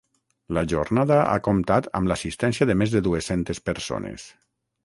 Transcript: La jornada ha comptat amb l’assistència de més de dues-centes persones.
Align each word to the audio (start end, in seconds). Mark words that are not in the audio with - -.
La 0.57 0.63
jornada 0.71 1.17
ha 1.25 1.35
comptat 1.49 1.91
amb 1.99 2.11
l’assistència 2.13 2.69
de 2.71 2.79
més 2.83 2.97
de 2.97 3.03
dues-centes 3.09 3.63
persones. 3.71 4.27